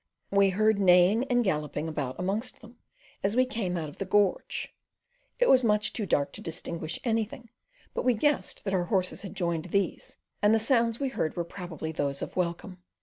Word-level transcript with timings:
We 0.31 0.49
heard 0.49 0.77
great 0.77 0.85
neighing 0.87 1.25
and 1.25 1.43
galloping 1.43 1.87
about 1.87 2.15
amongst 2.17 2.61
them 2.61 2.79
as 3.21 3.35
we 3.35 3.45
came 3.45 3.77
out 3.77 3.87
of 3.87 3.99
the 3.99 4.05
gorge; 4.05 4.73
it 5.37 5.47
was 5.47 5.63
much 5.63 5.93
too 5.93 6.07
dark 6.07 6.31
to 6.33 6.41
distinguish 6.41 6.97
anything, 7.03 7.51
but 7.93 8.03
we 8.03 8.15
guessed 8.15 8.63
that 8.65 8.73
our 8.73 8.85
horses 8.85 9.21
had 9.21 9.35
joined 9.35 9.65
these, 9.65 10.17
and 10.41 10.55
the 10.55 10.59
sounds 10.59 10.99
we 10.99 11.09
heard 11.09 11.35
were 11.35 11.45
probably 11.45 11.91
those 11.91 12.23
of 12.23 12.35
welcome. 12.35 12.81